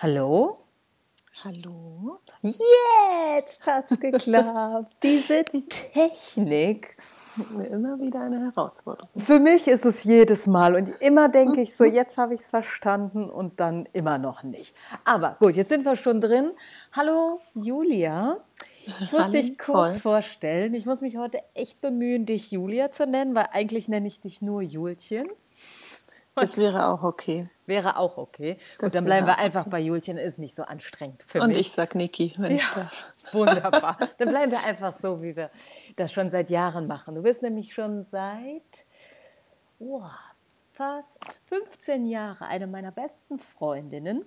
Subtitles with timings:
[0.00, 0.54] Hallo?
[1.42, 2.20] Hallo?
[2.42, 4.92] Jetzt hat's geklappt.
[5.02, 6.96] Diese Technik.
[7.68, 9.10] Immer wieder eine Herausforderung.
[9.16, 12.48] Für mich ist es jedes Mal und immer denke ich so, jetzt habe ich es
[12.48, 14.72] verstanden und dann immer noch nicht.
[15.04, 16.52] Aber gut, jetzt sind wir schon drin.
[16.92, 18.36] Hallo Julia.
[19.00, 20.00] Ich muss Hallo, dich kurz Nicole.
[20.00, 20.74] vorstellen.
[20.74, 24.42] Ich muss mich heute echt bemühen, dich Julia zu nennen, weil eigentlich nenne ich dich
[24.42, 25.26] nur Julchen.
[26.40, 27.48] Das wäre auch okay.
[27.66, 28.56] Wäre auch okay.
[28.78, 31.58] Das Gut, dann bleiben wir einfach bei Julchen, ist nicht so anstrengend für Und mich.
[31.58, 33.12] ich sag Niki, wenn ich Ja, darf.
[33.32, 33.98] wunderbar.
[34.18, 35.50] Dann bleiben wir einfach so, wie wir
[35.96, 37.14] das schon seit Jahren machen.
[37.14, 38.86] Du bist nämlich schon seit
[39.78, 40.02] oh,
[40.70, 44.24] fast 15 Jahren eine meiner besten Freundinnen.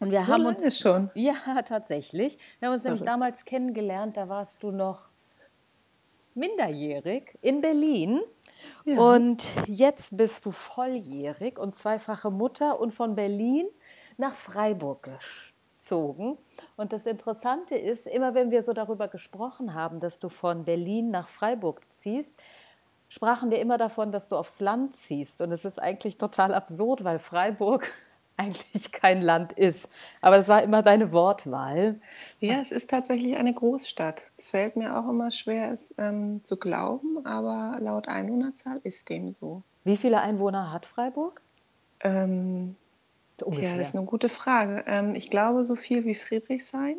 [0.00, 1.10] Und wir So haben uns schon.
[1.14, 2.38] Ja, tatsächlich.
[2.58, 3.12] Wir haben uns nämlich Verrückt.
[3.14, 5.08] damals kennengelernt, da warst du noch
[6.34, 8.20] minderjährig in Berlin.
[8.84, 13.66] Und jetzt bist du volljährig und zweifache Mutter und von Berlin
[14.16, 15.08] nach Freiburg
[15.78, 16.38] gezogen.
[16.76, 21.10] Und das Interessante ist, immer wenn wir so darüber gesprochen haben, dass du von Berlin
[21.10, 22.34] nach Freiburg ziehst,
[23.08, 25.40] sprachen wir immer davon, dass du aufs Land ziehst.
[25.40, 27.90] Und es ist eigentlich total absurd, weil Freiburg
[28.38, 29.88] eigentlich kein Land ist.
[30.20, 32.00] Aber das war immer deine Wortwahl.
[32.40, 34.22] Ja, es ist tatsächlich eine Großstadt.
[34.36, 39.32] Es fällt mir auch immer schwer, es ähm, zu glauben, aber laut Einwohnerzahl ist dem
[39.32, 39.62] so.
[39.84, 41.42] Wie viele Einwohner hat Freiburg?
[42.00, 42.76] Ähm,
[43.42, 43.70] Ungefähr.
[43.70, 44.84] ja, das ist eine gute Frage.
[44.86, 46.98] Ähm, ich glaube, so viel wie Friedrichshain,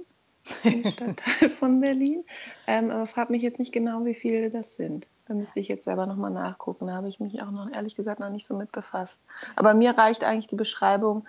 [0.63, 2.23] ein Stadtteil von Berlin.
[2.67, 5.07] Ähm, aber frag mich jetzt nicht genau, wie viele das sind.
[5.30, 6.88] Da müsste ich jetzt selber nochmal nachgucken.
[6.88, 9.22] Da habe ich mich auch noch, ehrlich gesagt, noch nicht so mit befasst.
[9.55, 11.25] Aber mir reicht eigentlich die Beschreibung,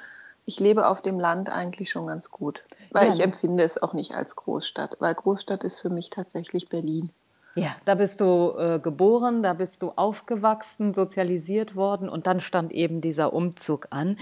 [0.47, 2.65] ich lebe auf dem Land eigentlich schon ganz gut.
[2.93, 3.25] Weil Ja, ich ne?
[3.25, 4.97] empfinde es auch nicht als Großstadt.
[5.01, 7.11] Weil Großstadt ist für mich tatsächlich Berlin.
[7.57, 12.73] Ja, da bist du äh, geboren, da bist du aufgewachsen, sozialisiert worden und dann stand
[12.73, 14.17] eben dieser Umzug an.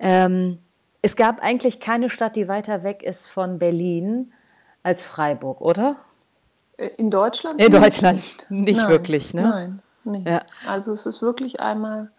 [0.00, 0.58] Ähm,
[1.00, 4.32] es gab eigentlich keine Stadt, die weiter weg ist von Berlin
[4.82, 5.96] als Freiburg, oder?
[6.76, 7.60] Äh, In Deutschland?
[7.60, 7.82] In nicht.
[7.82, 9.42] Deutschland nicht Nein, wirklich, ne?
[9.42, 10.26] Nein, nicht.
[10.26, 10.42] Ja.
[10.66, 12.10] Also es ist wirklich einmal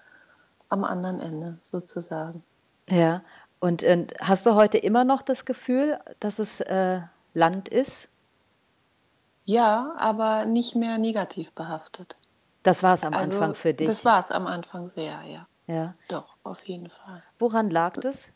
[0.70, 2.44] am anderen Ende sozusagen.
[2.90, 3.22] Ja.
[3.60, 7.00] Und äh, hast du heute immer noch das Gefühl, dass es äh,
[7.34, 8.10] Land ist?
[9.46, 12.16] Ja, aber nicht mehr negativ behaftet.
[12.64, 13.88] Das war es am Also, Anfang für dich.
[13.88, 15.48] Das war es am Anfang sehr, ja.
[15.68, 15.94] ja.
[16.08, 17.22] Doch, auf jeden Fall.
[17.40, 18.30] Woran lag das?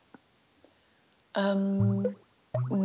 [1.33, 2.15] Ähm,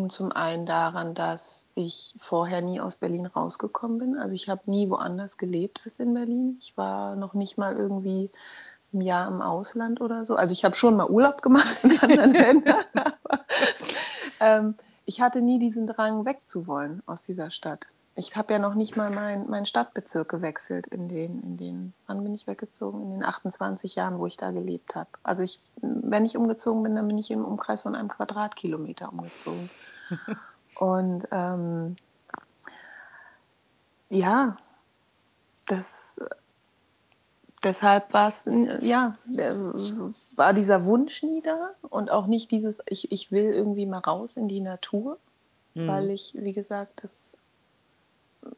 [0.09, 4.19] zum einen daran, dass ich vorher nie aus Berlin rausgekommen bin.
[4.19, 6.56] Also ich habe nie woanders gelebt als in Berlin.
[6.60, 8.31] Ich war noch nicht mal irgendwie
[8.93, 10.37] ein Jahr im Ausland oder so.
[10.37, 13.44] Also ich habe schon mal Urlaub gemacht in anderen Ländern, aber
[14.41, 14.75] ähm,
[15.06, 17.87] ich hatte nie diesen Drang wegzuwollen aus dieser Stadt.
[18.15, 22.23] Ich habe ja noch nicht mal meinen mein Stadtbezirk gewechselt in den, in den, wann
[22.23, 23.00] bin ich weggezogen?
[23.00, 25.09] In den 28 Jahren, wo ich da gelebt habe.
[25.23, 29.71] Also ich, wenn ich umgezogen bin, dann bin ich im Umkreis von einem Quadratkilometer umgezogen.
[30.75, 31.97] Und ähm,
[34.11, 34.59] ja,
[35.67, 36.21] das,
[37.65, 38.43] deshalb war es,
[38.81, 39.15] ja,
[40.37, 44.37] war dieser Wunsch nie da und auch nicht dieses, ich, ich will irgendwie mal raus
[44.37, 45.19] in die Natur,
[45.75, 45.89] Hm.
[45.89, 47.39] weil ich, wie gesagt, das,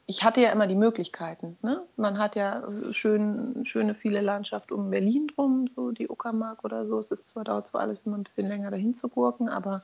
[0.06, 1.56] ich hatte ja immer die Möglichkeiten.
[1.62, 1.82] Ne?
[1.97, 6.98] Man hat ja schön, schöne viele Landschaft um Berlin drum, so die Uckermark oder so.
[6.98, 9.81] Es ist zwar dauert zwar alles immer ein bisschen länger dahin zu gurken, aber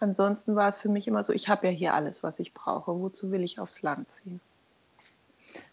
[0.00, 2.98] ansonsten war es für mich immer so, ich habe ja hier alles, was ich brauche.
[2.98, 4.40] Wozu will ich aufs Land ziehen?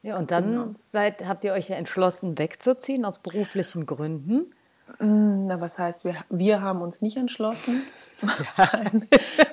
[0.04, 0.76] Ja, und dann Genau.
[0.82, 4.54] seid, habt ihr euch ja entschlossen, wegzuziehen aus beruflichen Gründen.
[5.00, 7.84] Mm, Na, was heißt, wir, wir haben uns nicht entschlossen.
[8.58, 9.08] Mein,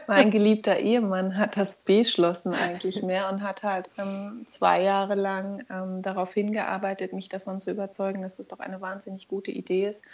[0.07, 5.67] mein geliebter Ehemann hat das beschlossen eigentlich mehr und hat halt ähm, zwei Jahre lang
[5.69, 10.07] ähm, darauf hingearbeitet, mich davon zu überzeugen, dass das doch eine wahnsinnig gute Idee ist,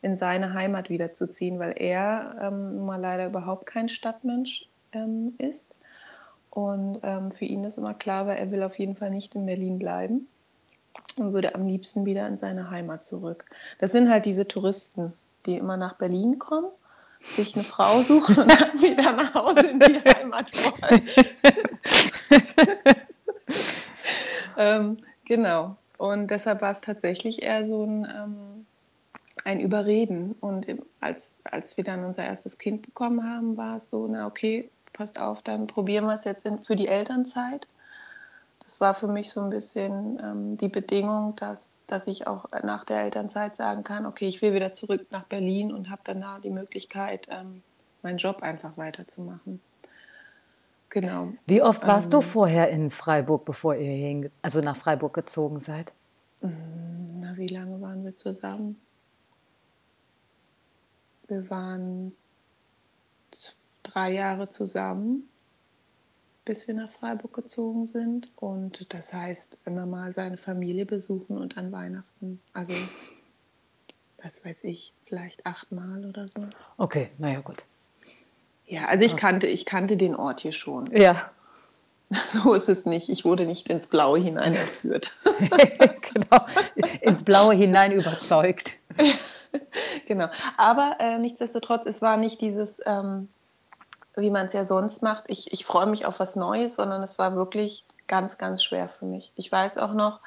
[0.00, 5.74] in seine Heimat wiederzuziehen, weil er ähm, mal leider überhaupt kein Stadtmensch ähm, ist.
[6.48, 9.44] Und ähm, für ihn ist immer klar war, er will auf jeden Fall nicht in
[9.44, 10.28] Berlin bleiben
[11.18, 13.44] und würde am liebsten wieder in seine Heimat zurück.
[13.78, 15.12] Das sind halt diese Touristen,
[15.46, 16.70] die immer nach Berlin kommen,
[17.20, 21.08] sich eine Frau suchen und dann wieder nach Hause in die Heimat wollen.
[24.56, 25.76] ähm, genau.
[25.96, 28.66] Und deshalb war es tatsächlich eher so ein, ähm,
[29.44, 30.36] ein Überreden.
[30.40, 30.66] Und
[31.00, 35.20] als, als wir dann unser erstes Kind bekommen haben, war es so, na okay, passt
[35.20, 37.66] auf, dann probieren wir es jetzt in, für die Elternzeit.
[38.68, 42.84] Das war für mich so ein bisschen ähm, die Bedingung, dass, dass ich auch nach
[42.84, 46.38] der Elternzeit sagen kann, okay, ich will wieder zurück nach Berlin und habe dann da
[46.38, 47.62] die Möglichkeit, ähm,
[48.02, 49.62] meinen Job einfach weiterzumachen.
[50.90, 51.32] Genau.
[51.46, 52.22] Wie oft warst du Ähm.
[52.22, 55.94] vorher in Freiburg, bevor ihr hin, also nach Freiburg gezogen seid?
[56.42, 58.78] Na, wie lange waren wir zusammen?
[61.26, 62.12] Wir waren
[63.82, 65.26] drei Jahre zusammen,
[66.48, 68.28] bis wir nach Freiburg gezogen sind.
[68.36, 72.40] Und das heißt, immer mal seine Familie besuchen und an Weihnachten.
[72.54, 72.72] Also,
[74.22, 76.46] was weiß ich, vielleicht achtmal oder so.
[76.78, 77.64] Okay, naja, gut.
[78.66, 80.90] Ja, also ich kannte, ich kannte den Ort hier schon.
[80.96, 81.30] Ja.
[82.32, 83.10] So ist es nicht.
[83.10, 85.18] Ich wurde nicht ins Blaue hinein entführt.
[85.24, 86.46] genau,
[87.02, 88.72] ins Blaue hinein überzeugt.
[90.06, 90.28] genau.
[90.56, 93.28] Aber äh, nichtsdestotrotz, es war nicht dieses, ähm,
[94.20, 97.18] wie man es ja sonst macht, ich, ich freue mich auf was Neues, sondern es
[97.18, 99.32] war wirklich ganz, ganz schwer für mich.
[99.36, 100.20] Ich weiß auch noch,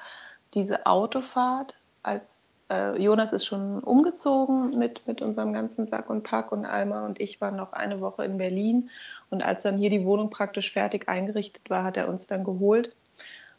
[0.53, 6.51] diese Autofahrt, als äh, Jonas ist schon umgezogen mit, mit unserem ganzen Sack und Pack
[6.51, 8.89] und Alma und ich waren noch eine Woche in Berlin.
[9.29, 12.93] Und als dann hier die Wohnung praktisch fertig eingerichtet war, hat er uns dann geholt.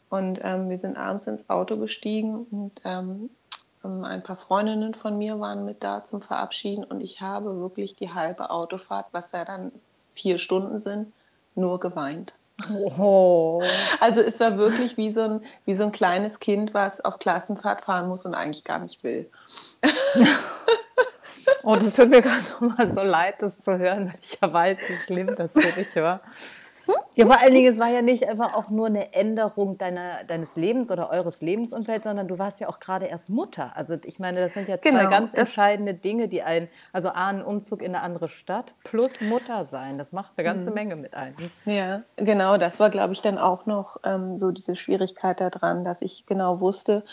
[0.09, 3.29] Und ähm, wir sind abends ins Auto gestiegen und ähm,
[3.83, 8.13] ein paar Freundinnen von mir waren mit da zum Verabschieden und ich habe wirklich die
[8.13, 9.71] halbe Autofahrt, was ja dann
[10.15, 11.11] vier Stunden sind,
[11.55, 12.33] nur geweint.
[12.71, 13.61] Oh.
[13.99, 17.81] Also es war wirklich wie so, ein, wie so ein kleines Kind, was auf Klassenfahrt
[17.81, 19.29] fahren muss und eigentlich gar nicht will.
[21.65, 24.77] Oh, das tut mir gerade mal so leid, das zu hören, weil ich ja weiß,
[24.87, 26.19] wie schlimm das für dich war.
[27.15, 30.55] Ja, vor allen Dingen, es war ja nicht einfach auch nur eine Änderung deiner, deines
[30.55, 33.71] Lebens oder eures Lebensumfelds, sondern du warst ja auch gerade erst Mutter.
[33.75, 37.27] Also ich meine, das sind ja zwei genau, ganz entscheidende Dinge, die ein, also A,
[37.27, 40.75] ein Umzug in eine andere Stadt plus Mutter sein, das macht eine ganze mhm.
[40.75, 41.35] Menge mit einem.
[41.65, 46.01] Ja, genau, das war, glaube ich, dann auch noch ähm, so diese Schwierigkeit daran, dass
[46.01, 47.03] ich genau wusste,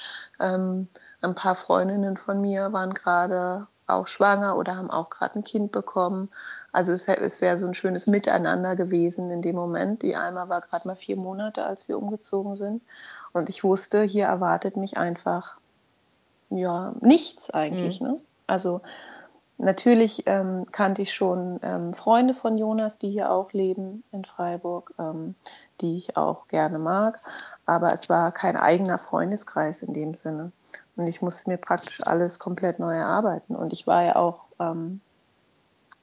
[0.41, 0.89] ähm,
[1.21, 5.73] ein paar Freundinnen von mir waren gerade auch schwanger oder haben auch gerade ein Kind
[5.73, 6.31] bekommen.
[6.73, 10.03] Also es, es wäre so ein schönes Miteinander gewesen in dem Moment.
[10.03, 12.83] Die Alma war gerade mal vier Monate, als wir umgezogen sind.
[13.33, 15.57] Und ich wusste, hier erwartet mich einfach
[16.49, 18.01] ja nichts eigentlich.
[18.01, 18.09] Mhm.
[18.09, 18.17] Ne?
[18.47, 18.81] Also
[19.59, 24.93] natürlich ähm, kannte ich schon ähm, Freunde von Jonas, die hier auch leben in Freiburg,
[24.99, 25.35] ähm,
[25.81, 27.19] die ich auch gerne mag.
[27.67, 30.53] Aber es war kein eigener Freundeskreis in dem Sinne.
[30.97, 33.55] Und ich musste mir praktisch alles komplett neu erarbeiten.
[33.55, 35.01] Und ich war ja auch ähm,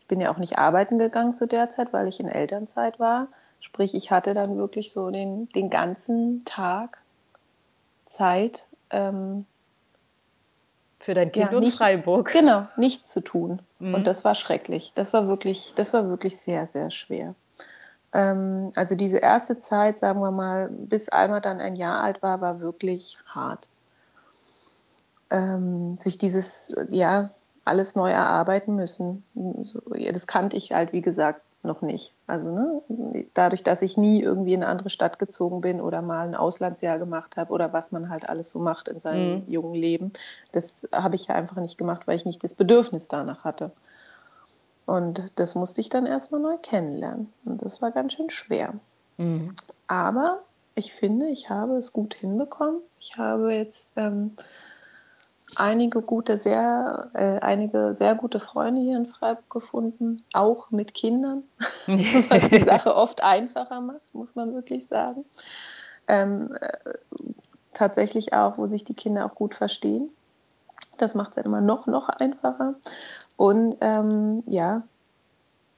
[0.08, 3.28] bin ja auch nicht arbeiten gegangen zu der Zeit, weil ich in Elternzeit war.
[3.60, 7.02] Sprich, ich hatte dann wirklich so den, den ganzen Tag
[8.06, 8.66] Zeit.
[8.90, 9.46] Ähm,
[11.00, 12.32] für dein Kind ja, nicht, Freiburg.
[12.32, 13.62] Genau, nichts zu tun.
[13.80, 13.94] Mhm.
[13.94, 14.94] Und das war schrecklich.
[14.96, 17.36] Das war wirklich, das war wirklich sehr, sehr schwer.
[18.14, 22.42] Ähm, also diese erste Zeit, sagen wir mal, bis Alma dann ein Jahr alt war,
[22.42, 23.70] war wirklich hart.
[25.30, 27.32] Ähm, sich dieses, ja,
[27.68, 29.24] alles neu erarbeiten müssen.
[29.34, 32.14] Das kannte ich halt, wie gesagt, noch nicht.
[32.26, 32.82] Also ne,
[33.34, 36.98] dadurch, dass ich nie irgendwie in eine andere Stadt gezogen bin oder mal ein Auslandsjahr
[36.98, 39.52] gemacht habe oder was man halt alles so macht in seinem mhm.
[39.52, 40.14] jungen Leben,
[40.52, 43.72] das habe ich ja einfach nicht gemacht, weil ich nicht das Bedürfnis danach hatte.
[44.86, 47.32] Und das musste ich dann erstmal neu kennenlernen.
[47.44, 48.74] Und das war ganz schön schwer.
[49.18, 49.54] Mhm.
[49.88, 50.44] Aber
[50.76, 52.80] ich finde, ich habe es gut hinbekommen.
[53.00, 54.38] Ich habe jetzt ähm,
[55.56, 61.44] einige gute, sehr, äh, einige sehr gute Freunde hier in Freiburg gefunden, auch mit Kindern,
[61.88, 65.26] was die Sache oft einfacher macht, muss man wirklich sagen.
[66.08, 66.94] Ähm, äh,
[67.74, 70.10] tatsächlich auch, wo sich die Kinder auch gut verstehen.
[70.98, 72.76] Das macht es dann immer noch, noch einfacher.
[73.38, 74.84] Und ähm, ja,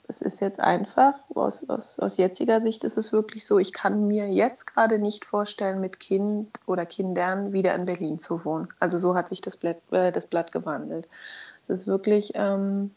[0.10, 4.08] es ist jetzt einfach, aus, aus, aus jetziger Sicht ist es wirklich so, ich kann
[4.08, 8.70] mir jetzt gerade nicht vorstellen, mit Kind oder Kindern wieder in Berlin zu wohnen.
[8.80, 11.08] Also so hat sich das Blatt, äh, das Blatt gewandelt.
[11.62, 12.90] Es ist wirklich ähm,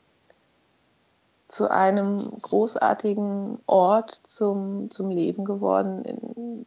[1.49, 6.67] zu einem großartigen Ort zum, zum Leben geworden, in,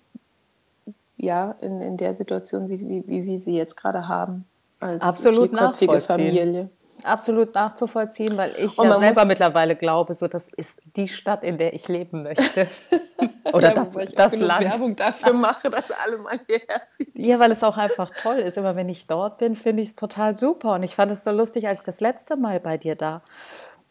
[1.17, 4.45] ja, in, in der Situation, wie, wie, wie wir sie jetzt gerade haben.
[4.79, 6.01] Als Absolut nachvollziehen.
[6.01, 6.69] Familie
[7.05, 11.73] absolut nachzuvollziehen, weil ich ja selber mittlerweile glaube, so das ist die Stadt, in der
[11.73, 12.67] ich leben möchte.
[13.53, 14.65] Oder ja, das, ich das Land.
[14.65, 17.11] Werbung dafür mache, dass alle mal hierher ziehen.
[17.13, 18.57] Ja, weil es auch einfach toll ist.
[18.57, 20.73] Immer wenn ich dort bin, finde ich es total super.
[20.73, 23.21] Und ich fand es so lustig, als ich das letzte Mal bei dir da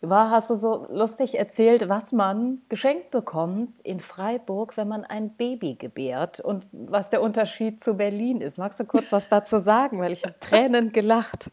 [0.09, 5.31] war, hast du so lustig erzählt, was man geschenkt bekommt in Freiburg, wenn man ein
[5.31, 8.59] Baby gebärt und was der Unterschied zu Berlin ist.
[8.59, 10.01] Magst du kurz was dazu sagen?
[10.01, 11.51] Weil ich habe Tränen gelacht.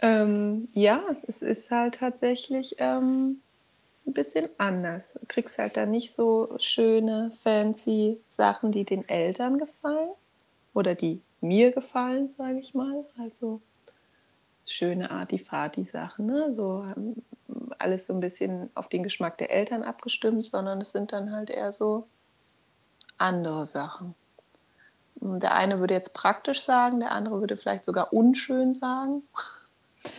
[0.00, 3.40] Ähm, ja, es ist halt tatsächlich ähm,
[4.06, 5.14] ein bisschen anders.
[5.14, 10.10] Du kriegst halt da nicht so schöne, fancy Sachen, die den Eltern gefallen
[10.74, 13.04] oder die mir gefallen, sage ich mal.
[13.18, 13.60] Also
[14.66, 16.52] schöne Artifati-Sachen, ne?
[16.52, 17.22] so ähm,
[17.78, 21.50] alles so ein bisschen auf den Geschmack der Eltern abgestimmt, sondern es sind dann halt
[21.50, 22.06] eher so
[23.16, 24.14] andere Sachen.
[25.20, 29.22] Der eine würde jetzt praktisch sagen, der andere würde vielleicht sogar unschön sagen.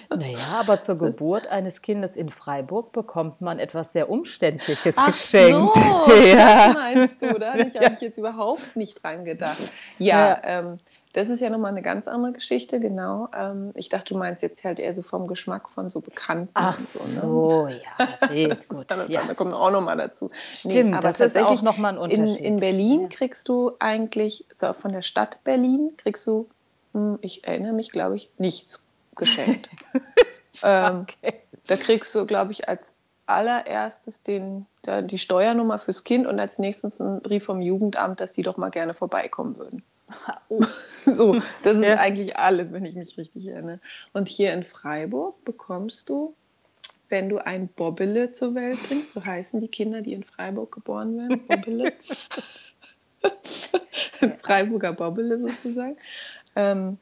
[0.10, 5.74] Naja, aber zur Geburt eines Kindes in Freiburg bekommt man etwas sehr Umständliches Ach geschenkt.
[5.74, 6.68] So, ja.
[6.68, 7.92] das meinst du, da habe ich, ja.
[8.00, 9.58] jetzt überhaupt nicht dran gedacht.
[10.00, 10.42] Ja, ja.
[10.44, 10.80] Ähm,
[11.18, 13.28] das ist ja nochmal eine ganz andere Geschichte, genau.
[13.36, 16.78] Ähm, ich dachte, du meinst jetzt halt eher so vom Geschmack von so Bekannten Ach
[16.78, 17.00] und so.
[17.08, 17.22] Ne?
[17.22, 18.92] so, ja, okay, gut.
[18.92, 19.26] Dann, ja.
[19.26, 20.30] Da kommt auch nochmal dazu.
[20.52, 22.38] Stimmt, nee, aber das ist auch nochmal ein Unterschied.
[22.38, 26.48] In, in Berlin kriegst du eigentlich, so von der Stadt Berlin kriegst du,
[26.94, 28.88] hm, ich erinnere mich, glaube ich, nichts
[29.18, 29.70] geschenkt.
[30.64, 31.42] ähm, okay.
[31.68, 32.94] Da kriegst du, glaube ich, als
[33.28, 34.66] allererstes den,
[35.04, 38.70] die Steuernummer fürs Kind und als nächstes einen Brief vom Jugendamt, dass die doch mal
[38.70, 39.84] gerne vorbeikommen würden.
[40.48, 40.62] Oh.
[41.06, 41.34] so,
[41.64, 41.96] das ist ja.
[41.96, 43.82] eigentlich alles, wenn ich mich richtig erinnere.
[44.14, 46.34] Und hier in Freiburg bekommst du,
[47.10, 51.18] wenn du ein Bobbele zur Welt bringst, so heißen die Kinder, die in Freiburg geboren
[51.18, 51.92] werden, Bobbele.
[54.22, 55.98] ein Freiburger Bobbele sozusagen.
[56.56, 56.98] Ähm,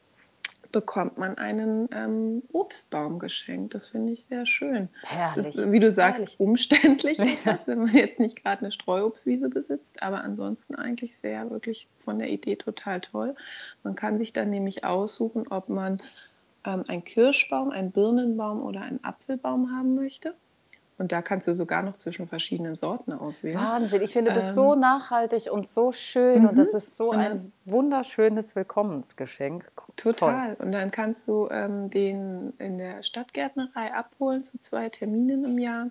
[0.75, 3.74] bekommt man einen ähm, Obstbaum geschenkt.
[3.74, 4.89] Das finde ich sehr schön.
[5.03, 5.36] Herrlich.
[5.36, 6.39] Das ist, wie du sagst, Herrlich.
[6.41, 11.88] umständlich, etwas, wenn man jetzt nicht gerade eine Streuobstwiese besitzt, aber ansonsten eigentlich sehr, wirklich
[12.03, 13.36] von der Idee total toll.
[13.84, 16.03] Man kann sich dann nämlich aussuchen, ob man
[16.65, 20.36] ähm, einen Kirschbaum, einen Birnenbaum oder einen Apfelbaum haben möchte.
[20.98, 23.60] Und da kannst du sogar noch zwischen verschiedenen Sorten auswählen.
[23.60, 26.50] Wahnsinn, ich finde das ähm, so nachhaltig und so schön mhm.
[26.50, 29.70] und das ist so ein wunderschönes Willkommensgeschenk.
[29.98, 30.56] Total.
[30.56, 30.66] Toll.
[30.66, 35.88] Und dann kannst du ähm, den in der Stadtgärtnerei abholen zu zwei Terminen im Jahr.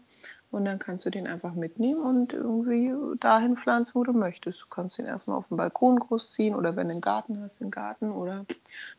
[0.50, 4.62] Und dann kannst du den einfach mitnehmen und irgendwie dahin pflanzen, wo du möchtest.
[4.62, 7.73] Du kannst den erstmal auf dem Balkon großziehen oder wenn du einen Garten hast, im
[7.73, 8.12] Garten.
[8.12, 8.46] Oder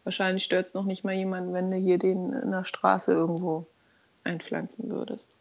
[0.03, 3.65] wahrscheinlich stört es noch nicht mal jemanden, wenn du hier den in der Straße irgendwo
[4.25, 5.31] einpflanzen würdest.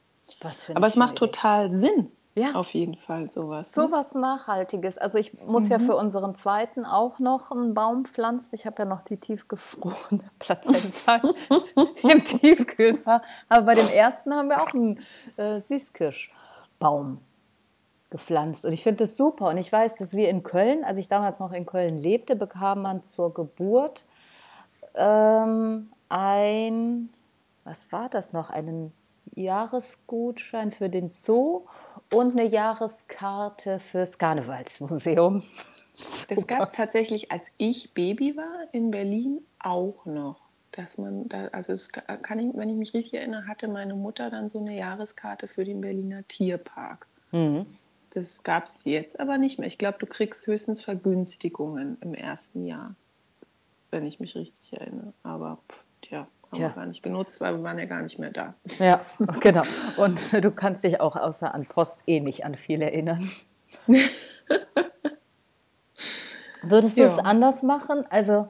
[0.75, 2.11] Aber es macht total Sinn.
[2.37, 2.53] Ja.
[2.55, 3.77] Auf jeden Fall sowas.
[3.77, 3.83] Ne?
[3.85, 4.99] Sowas Nachhaltiges.
[4.99, 5.71] Also ich muss mhm.
[5.71, 8.49] ja für unseren zweiten auch noch einen Baum pflanzen.
[8.53, 11.21] Ich habe ja noch die tiefgefrorene Plazenta
[12.03, 13.21] im Tiefkühlfach.
[13.49, 15.01] Aber bei dem ersten haben wir auch einen
[15.37, 17.19] äh, Süßkirschbaum
[18.11, 18.65] gepflanzt.
[18.65, 19.49] Und ich finde das super.
[19.49, 22.83] Und ich weiß, dass wir in Köln, als ich damals noch in Köln lebte, bekam
[22.83, 24.05] man zur Geburt
[24.95, 27.11] ähm, ein,
[27.63, 28.93] was war das noch, einen
[29.35, 31.67] Jahresgutschein für den Zoo
[32.13, 35.43] und eine Jahreskarte fürs Karnevalsmuseum.
[36.29, 40.41] Das gab es tatsächlich, als ich Baby war in Berlin, auch noch.
[40.73, 44.29] Dass man da, also es kann ich, wenn ich mich richtig erinnere, hatte meine Mutter
[44.29, 47.07] dann so eine Jahreskarte für den Berliner Tierpark.
[47.31, 47.67] Mhm.
[48.11, 49.67] Das gab es jetzt aber nicht mehr.
[49.67, 52.95] Ich glaube, du kriegst höchstens Vergünstigungen im ersten Jahr,
[53.91, 55.13] wenn ich mich richtig erinnere.
[55.23, 56.69] Aber pff, tja, haben ja.
[56.69, 58.55] wir gar nicht genutzt, weil wir waren ja gar nicht mehr da.
[58.79, 59.01] Ja,
[59.41, 59.63] genau.
[59.97, 63.31] Und du kannst dich auch außer an Post eh nicht an viel erinnern.
[66.63, 67.07] Würdest du ja.
[67.07, 68.05] es anders machen?
[68.09, 68.49] Also,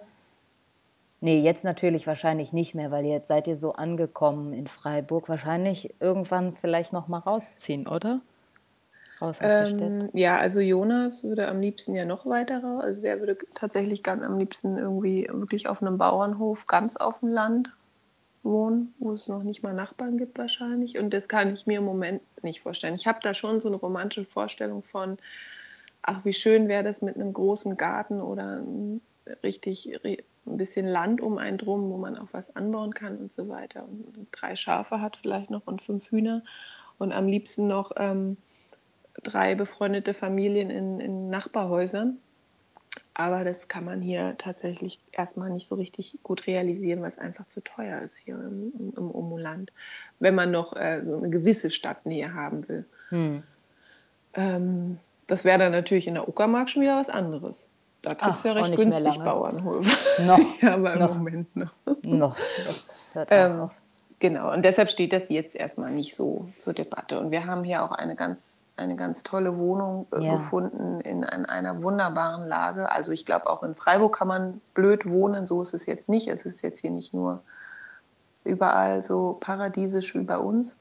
[1.21, 5.29] nee, jetzt natürlich wahrscheinlich nicht mehr, weil jetzt seid ihr so angekommen in Freiburg.
[5.29, 8.21] Wahrscheinlich irgendwann vielleicht noch mal rausziehen, oder?
[9.21, 10.11] Raus aus ähm, der Stadt.
[10.15, 12.83] Ja, also Jonas würde am liebsten ja noch weiter raus.
[12.85, 17.29] Also der würde tatsächlich ganz am liebsten irgendwie wirklich auf einem Bauernhof, ganz auf dem
[17.31, 17.71] Land
[18.45, 20.99] wohnen, wo es noch nicht mal Nachbarn gibt wahrscheinlich.
[20.99, 22.95] Und das kann ich mir im Moment nicht vorstellen.
[22.95, 25.19] Ich habe da schon so eine romantische Vorstellung von,
[26.03, 28.63] ach, wie schön wäre das mit einem großen Garten oder
[29.43, 33.49] richtig ein bisschen Land um einen drum, wo man auch was anbauen kann und so
[33.49, 33.85] weiter.
[33.85, 36.43] Und drei Schafe hat vielleicht noch und fünf Hühner.
[36.99, 38.37] Und am liebsten noch ähm,
[39.23, 42.19] drei befreundete Familien in, in Nachbarhäusern
[43.15, 47.49] aber das kann man hier tatsächlich erstmal nicht so richtig gut realisieren, weil es einfach
[47.49, 49.73] zu teuer ist hier im, im Umuland,
[50.19, 52.85] wenn man noch äh, so eine gewisse Stadtnähe haben will.
[53.11, 53.43] Hm.
[54.35, 57.69] Ähm, das wäre dann natürlich in der Uckermark schon wieder was anderes.
[58.03, 59.89] Da kriegst du ja recht günstig Bauernhöfe.
[60.27, 60.39] Noch.
[60.61, 61.15] ja, aber im noch.
[61.15, 61.73] Moment noch.
[62.03, 62.37] noch.
[63.31, 63.71] Ähm,
[64.19, 67.19] genau, und deshalb steht das jetzt erstmal nicht so zur Debatte.
[67.19, 70.37] Und wir haben hier auch eine ganz eine ganz tolle Wohnung äh, ja.
[70.37, 72.91] gefunden in, in, einer wunderbaren Lage.
[72.91, 76.29] Also ich glaube, auch in Freiburg kann man blöd wohnen, so ist es jetzt nicht.
[76.29, 77.43] Es ist jetzt hier nicht nur
[78.43, 80.77] überall so paradiesisch wie bei uns.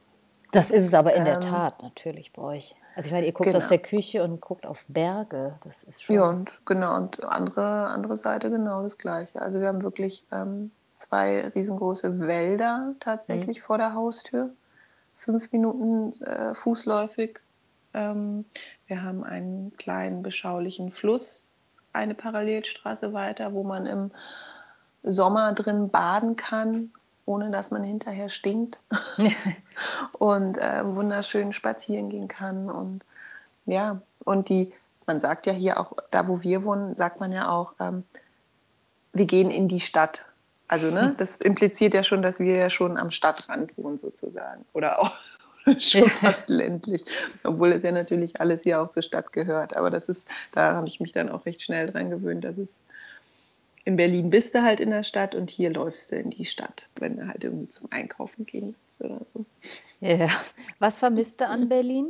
[0.51, 2.75] Das ist es aber in ähm, der Tat natürlich bei euch.
[2.95, 3.57] Also ich meine, ihr guckt genau.
[3.57, 5.55] aus der Küche und guckt auf Berge.
[5.63, 6.15] Das ist schon.
[6.15, 9.41] Ja, und genau, und andere, andere Seite genau das Gleiche.
[9.41, 13.63] Also wir haben wirklich ähm, zwei riesengroße Wälder tatsächlich mhm.
[13.63, 14.51] vor der Haustür.
[15.15, 17.39] Fünf Minuten äh, fußläufig
[17.93, 21.49] wir haben einen kleinen beschaulichen Fluss,
[21.93, 24.09] eine Parallelstraße weiter, wo man im
[25.03, 26.91] Sommer drin baden kann,
[27.25, 28.79] ohne dass man hinterher stinkt.
[30.19, 32.69] und äh, wunderschön spazieren gehen kann.
[32.69, 33.03] Und
[33.65, 34.73] ja, und die,
[35.05, 38.03] man sagt ja hier auch, da wo wir wohnen, sagt man ja auch, ähm,
[39.13, 40.25] wir gehen in die Stadt.
[40.67, 44.65] Also, ne, das impliziert ja schon, dass wir ja schon am Stadtrand wohnen, sozusagen.
[44.73, 45.11] Oder auch
[45.79, 47.03] schon fast ländlich.
[47.43, 49.75] Obwohl es ja natürlich alles hier auch zur Stadt gehört.
[49.75, 52.83] Aber das ist, da habe ich mich dann auch recht schnell dran gewöhnt, dass es
[53.85, 56.87] in Berlin bist du halt in der Stadt und hier läufst du in die Stadt,
[56.95, 59.45] wenn du halt irgendwie zum Einkaufen gehen willst oder so.
[59.99, 60.29] Ja.
[60.79, 62.07] Was vermisst du an Berlin?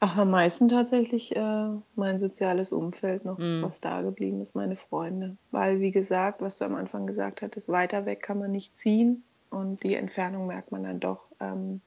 [0.00, 3.62] Ach, am meisten tatsächlich äh, mein soziales Umfeld noch, mm.
[3.62, 5.36] was da geblieben ist, meine Freunde.
[5.52, 9.22] Weil, wie gesagt, was du am Anfang gesagt hattest, weiter weg kann man nicht ziehen
[9.48, 11.80] und die Entfernung merkt man dann doch ähm,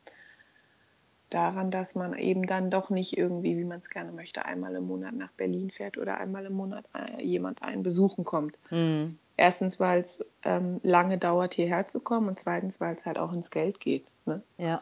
[1.29, 4.87] daran, dass man eben dann doch nicht irgendwie, wie man es gerne möchte, einmal im
[4.87, 8.59] Monat nach Berlin fährt oder einmal im Monat äh, jemand einen besuchen kommt.
[8.69, 9.07] Mm.
[9.37, 13.33] Erstens, weil es ähm, lange dauert, hierher zu kommen und zweitens, weil es halt auch
[13.33, 14.05] ins Geld geht.
[14.25, 14.41] Ne?
[14.57, 14.81] Ja.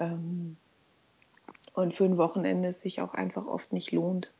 [0.00, 0.56] Ähm,
[1.74, 4.30] und für ein Wochenende es sich auch einfach oft nicht lohnt.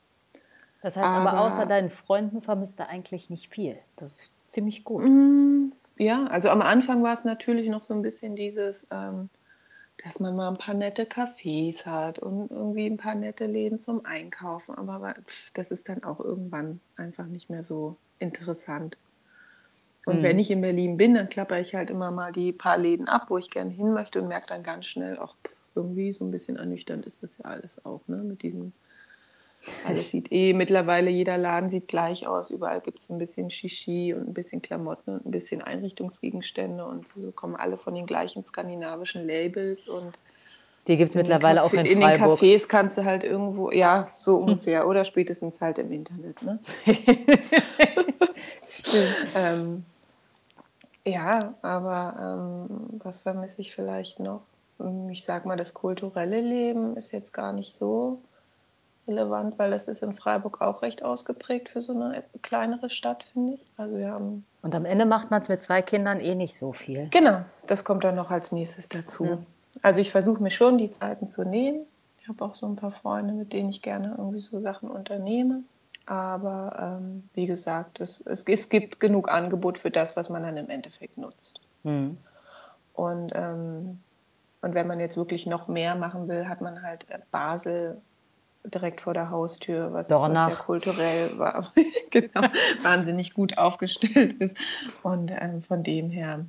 [0.82, 3.78] Das heißt aber, aber außer deinen Freunden vermisst du eigentlich nicht viel.
[3.94, 5.04] Das ist ziemlich gut.
[5.04, 9.30] Mm, ja, also am Anfang war es natürlich noch so ein bisschen dieses, ähm,
[10.04, 14.04] dass man mal ein paar nette Cafés hat und irgendwie ein paar nette Läden zum
[14.04, 14.74] Einkaufen.
[14.74, 15.14] Aber
[15.54, 18.96] das ist dann auch irgendwann einfach nicht mehr so interessant.
[20.04, 20.22] Und mhm.
[20.22, 23.26] wenn ich in Berlin bin, dann klapper ich halt immer mal die paar Läden ab,
[23.28, 25.36] wo ich gerne hin möchte und merke dann ganz schnell, auch
[25.74, 28.16] irgendwie so ein bisschen ernüchternd ist das ja alles auch, ne?
[28.16, 28.72] Mit diesem,
[29.86, 34.14] alles sieht eh, mittlerweile jeder Laden sieht gleich aus, überall gibt es ein bisschen Shishi
[34.14, 38.44] und ein bisschen Klamotten und ein bisschen Einrichtungsgegenstände und so kommen alle von den gleichen
[38.44, 40.12] skandinavischen Labels und
[40.88, 42.42] die gibt es mittlerweile Café, auch in Freiburg.
[42.42, 44.88] In den Cafés kannst du halt irgendwo, ja, so ungefähr.
[44.88, 46.42] Oder spätestens halt im Internet.
[46.42, 46.58] Ne?
[48.66, 49.16] Stimmt.
[49.36, 49.84] ähm,
[51.04, 54.42] ja, aber ähm, was vermisse ich vielleicht noch?
[55.10, 58.20] ich sag mal, das kulturelle Leben ist jetzt gar nicht so
[59.06, 63.54] relevant, weil das ist in Freiburg auch recht ausgeprägt für so eine kleinere Stadt, finde
[63.54, 63.60] ich.
[63.76, 66.72] Also wir haben Und am Ende macht man es mit zwei Kindern eh nicht so
[66.72, 67.08] viel.
[67.10, 69.24] Genau, das kommt dann noch als nächstes dazu.
[69.24, 69.38] Ja.
[69.82, 71.86] Also ich versuche mir schon die Zeiten zu nehmen.
[72.20, 75.62] Ich habe auch so ein paar Freunde, mit denen ich gerne irgendwie so Sachen unternehme.
[76.06, 80.56] Aber ähm, wie gesagt, es, es, es, gibt genug Angebot für das, was man dann
[80.56, 81.60] im Endeffekt nutzt.
[81.84, 82.18] Mhm.
[82.92, 83.98] Und ähm,
[84.62, 88.00] und wenn man jetzt wirklich noch mehr machen will, hat man halt Basel
[88.64, 91.72] direkt vor der Haustür, was, was ja kulturell war,
[92.10, 92.46] genau,
[92.82, 94.56] wahnsinnig gut aufgestellt ist.
[95.02, 96.44] Und ähm, von dem her.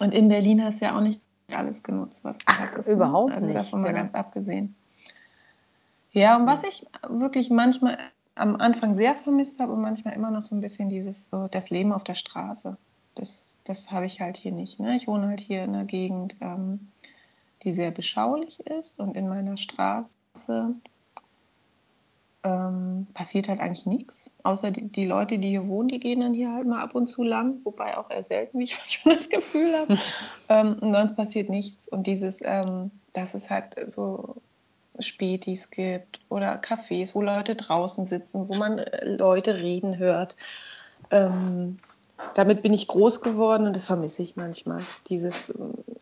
[0.00, 1.20] Und in Berlin hast du ja auch nicht
[1.52, 2.88] alles genutzt, was du Ach, hattest.
[2.88, 2.94] Ne?
[2.94, 3.56] Überhaupt also nicht.
[3.56, 4.00] Also davon mal genau.
[4.00, 4.74] ganz abgesehen.
[6.12, 7.98] Ja, und was ich wirklich manchmal
[8.34, 11.70] am Anfang sehr vermisst habe und manchmal immer noch so ein bisschen dieses, so das
[11.70, 12.76] Leben auf der Straße.
[13.14, 14.80] Das, das habe ich halt hier nicht.
[14.80, 14.96] Ne?
[14.96, 16.88] Ich wohne halt hier in einer Gegend, ähm,
[17.62, 18.98] die sehr beschaulich ist.
[18.98, 20.74] Und in meiner Straße
[22.42, 24.30] ähm, passiert halt eigentlich nichts.
[24.42, 27.06] Außer die, die, Leute, die hier wohnen, die gehen dann hier halt mal ab und
[27.06, 29.98] zu lang, wobei auch eher selten, wie ich manchmal das Gefühl habe.
[30.48, 31.88] ähm, und sonst passiert nichts.
[31.88, 34.36] Und dieses, ähm, dass es halt so
[34.98, 40.36] Spätis gibt oder Cafés, wo Leute draußen sitzen, wo man äh, Leute reden hört.
[41.10, 41.78] Ähm,
[42.34, 44.82] damit bin ich groß geworden und das vermisse ich manchmal.
[45.08, 45.52] Dieses,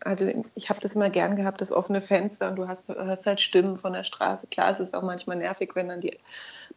[0.03, 3.41] also ich habe das immer gern gehabt, das offene Fenster und du hast, hörst halt
[3.41, 4.47] Stimmen von der Straße.
[4.47, 6.17] Klar, es ist auch manchmal nervig, wenn dann die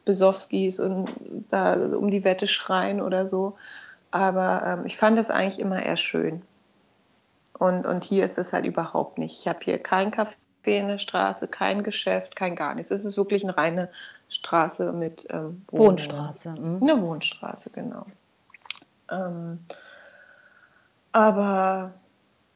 [0.04, 1.08] Besowskis und
[1.50, 3.54] da um die Wette schreien oder so.
[4.11, 6.42] Aber ähm, ich fand das eigentlich immer eher schön.
[7.58, 9.38] Und, und hier ist das halt überhaupt nicht.
[9.38, 12.90] Ich habe hier kein Café in der Straße, kein Geschäft, kein gar nichts.
[12.90, 13.88] Es ist wirklich eine reine
[14.28, 16.50] Straße mit ähm, Wohnstraße.
[16.50, 16.82] Mhm.
[16.82, 18.06] Eine Wohnstraße, genau.
[19.11, 19.61] Ähm,
[21.12, 21.92] aber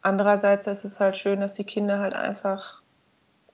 [0.06, 2.80] andererseits ist es halt schön, dass die Kinder halt einfach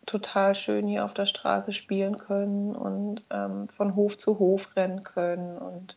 [0.04, 5.02] total schön hier auf der Straße spielen können und ähm, von Hof zu Hof rennen
[5.02, 5.56] können.
[5.56, 5.96] Und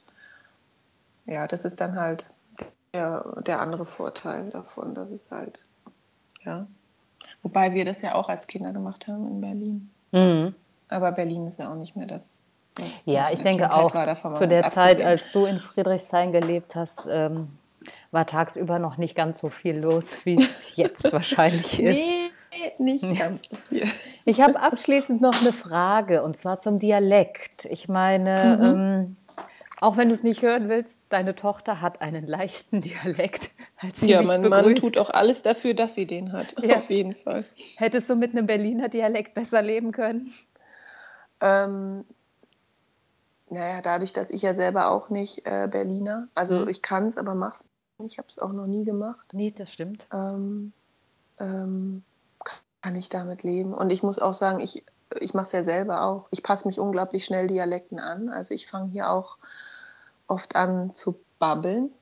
[1.25, 2.31] ja, das ist dann halt
[2.93, 5.63] der, der andere Vorteil davon, dass es halt,
[6.43, 6.67] ja.
[7.41, 9.89] Wobei wir das ja auch als Kinder gemacht haben in Berlin.
[10.11, 10.55] Mhm.
[10.87, 12.39] Aber Berlin ist ja auch nicht mehr das
[13.05, 13.93] ja, ich denke auch,
[14.33, 17.57] zu der Zeit, als du in Friedrichshain gelebt hast, ähm,
[18.11, 21.97] war tagsüber noch nicht ganz so viel los, wie es jetzt wahrscheinlich ist.
[21.97, 22.31] Nee,
[22.77, 23.87] nicht ganz so viel.
[24.23, 27.65] Ich habe abschließend noch eine Frage, und zwar zum Dialekt.
[27.65, 28.63] Ich meine, mhm.
[28.63, 29.17] ähm,
[29.81, 33.51] auch wenn du es nicht hören willst, deine Tochter hat einen leichten Dialekt.
[33.77, 34.65] Als sie ja, mein begrüßt.
[34.65, 36.77] Mann tut auch alles dafür, dass sie den hat, ja.
[36.77, 37.43] auf jeden Fall.
[37.77, 40.33] Hättest du mit einem Berliner Dialekt besser leben können?
[41.41, 42.05] Ähm,
[43.49, 46.69] naja, dadurch, dass ich ja selber auch nicht äh, Berliner, also mhm.
[46.69, 47.63] ich kann es, aber mach's.
[48.03, 49.29] Ich habe es auch noch nie gemacht.
[49.33, 50.07] Nee, das stimmt.
[50.11, 50.73] Ähm,
[51.39, 52.03] ähm,
[52.81, 53.73] kann ich damit leben.
[53.73, 54.83] Und ich muss auch sagen, ich,
[55.19, 56.27] ich mache es ja selber auch.
[56.31, 58.29] Ich passe mich unglaublich schnell Dialekten an.
[58.29, 59.37] Also ich fange hier auch
[60.27, 61.91] oft an zu babbeln.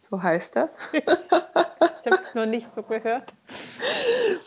[0.00, 0.90] So heißt das.
[0.92, 3.32] ich habe es nur nicht so gehört.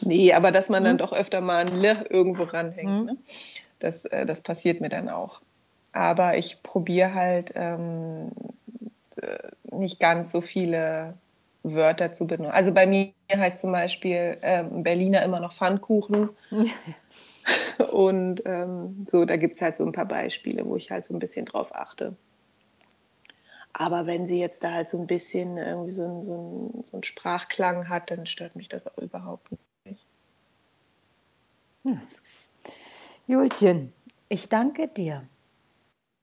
[0.02, 0.98] Nee, aber dass man dann hm?
[1.00, 2.88] doch öfter mal ein L irgendwo ranhängt.
[2.88, 3.06] Hm?
[3.06, 3.18] Ne?
[3.80, 5.42] Das, äh, das passiert mir dann auch.
[5.94, 8.57] Aber ich probiere halt ähm, äh,
[9.78, 11.16] nicht ganz so viele
[11.64, 12.52] Wörter zu benutzen.
[12.52, 16.30] Also bei mir heißt zum Beispiel ähm, Berliner immer noch Pfannkuchen.
[17.92, 21.14] Und ähm, so, da gibt es halt so ein paar Beispiele, wo ich halt so
[21.14, 22.16] ein bisschen drauf achte.
[23.74, 26.94] Aber wenn sie jetzt da halt so ein bisschen irgendwie so, ein, so, ein, so
[26.94, 29.50] einen Sprachklang hat, dann stört mich das auch überhaupt
[29.86, 30.06] nicht.
[33.28, 33.94] Julchen,
[34.30, 35.24] ich danke dir.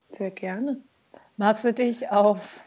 [0.05, 0.81] Sehr gerne.
[1.37, 2.61] Magst du dich auf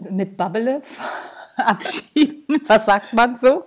[0.00, 0.82] mit Babbele
[1.56, 2.62] abschieden?
[2.66, 3.64] Was sagt man so?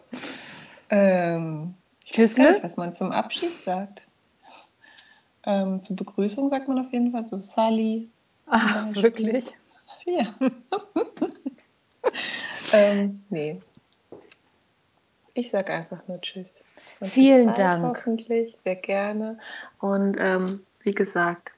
[0.90, 4.04] Ähm, Tschüss, was man zum Abschied sagt.
[5.44, 8.10] Ähm, zur Begrüßung sagt man auf jeden Fall so Sally.
[8.48, 9.56] Ah, wirklich?
[10.06, 10.36] Ja.
[12.74, 13.60] ähm, nee.
[15.34, 16.64] Ich sage einfach nur Tschüss.
[17.00, 17.84] Und Vielen Dank.
[17.84, 19.38] Hoffentlich, sehr gerne.
[19.80, 21.54] Und ähm, wie gesagt,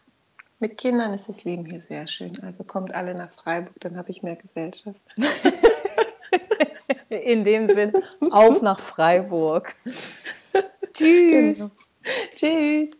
[0.63, 2.41] mit Kindern ist das Leben hier sehr schön.
[2.41, 4.97] Also kommt alle nach Freiburg, dann habe ich mehr Gesellschaft.
[7.09, 7.91] In dem Sinn,
[8.31, 9.75] auf nach Freiburg.
[10.93, 11.57] Tschüss.
[11.57, 11.71] Genau.
[12.33, 12.97] Tschüss.